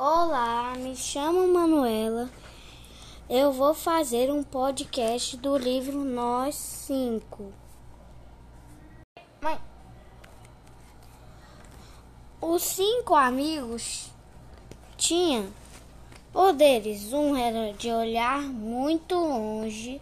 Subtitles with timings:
[0.00, 2.30] Olá, me chamo Manuela.
[3.28, 7.52] Eu vou fazer um podcast do livro Nós Cinco.
[9.42, 9.58] Mãe.
[12.40, 14.12] Os cinco amigos
[14.96, 15.48] tinham
[16.32, 17.12] poderes.
[17.12, 20.00] Um era de olhar muito longe,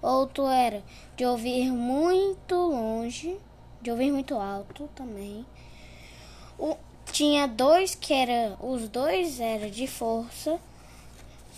[0.00, 0.82] outro era
[1.14, 3.38] de ouvir muito longe,
[3.82, 5.44] de ouvir muito alto também.
[7.12, 10.58] Tinha dois que era, os dois eram de força.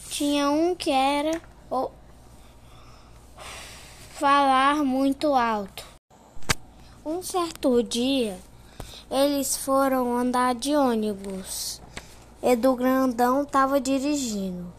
[0.08, 1.92] Tinha um que era ou,
[4.14, 5.84] falar muito alto.
[7.04, 8.38] Um certo dia,
[9.10, 11.80] eles foram andar de ônibus.
[12.42, 14.72] Edu Grandão estava dirigindo.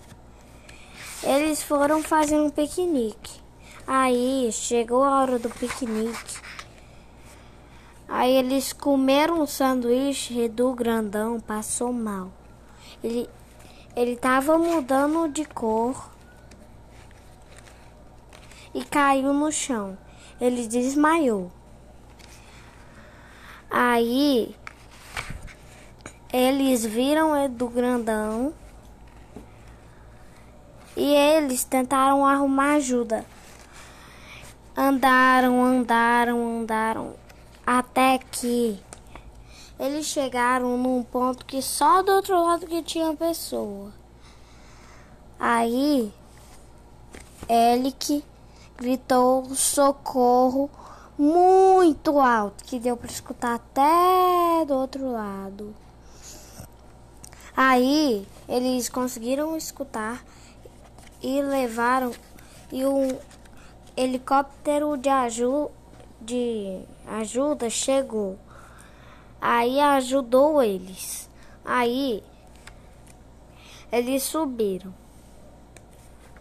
[1.23, 3.39] Eles foram fazer um piquenique.
[3.85, 6.39] Aí chegou a hora do piquenique.
[8.09, 12.31] Aí eles comeram um sanduíche Edu Grandão passou mal.
[13.03, 13.29] Ele
[13.95, 16.09] ele estava mudando de cor
[18.73, 19.95] e caiu no chão.
[20.41, 21.51] Ele desmaiou.
[23.69, 24.55] Aí
[26.33, 28.53] eles viram Edu Grandão
[30.95, 33.23] e eles tentaram arrumar ajuda.
[34.75, 37.18] Andaram, andaram, andaram
[37.71, 38.79] até que
[39.79, 43.93] eles chegaram num ponto que só do outro lado que tinha pessoa.
[45.39, 46.11] Aí
[47.47, 48.25] Elic
[48.75, 50.67] gritou socorro
[51.15, 55.75] muito alto, que deu para escutar até do outro lado.
[57.55, 60.25] Aí eles conseguiram escutar
[61.21, 62.11] e levaram
[62.71, 63.15] e um
[63.95, 65.78] helicóptero de ajuda
[66.21, 68.37] de ajuda chegou.
[69.41, 71.29] Aí ajudou eles.
[71.63, 72.23] Aí
[73.91, 74.93] eles subiram.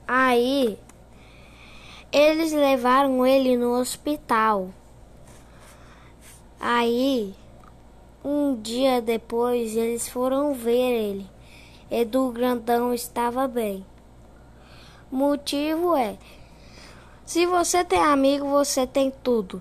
[0.07, 0.79] Aí
[2.11, 4.71] eles levaram ele no hospital.
[6.61, 7.35] Aí
[8.25, 11.27] um dia depois eles foram ver ele.
[11.91, 13.85] Edu Grandão estava bem.
[15.11, 16.19] Motivo é:
[17.29, 19.61] se você tem amigo, você tem tudo.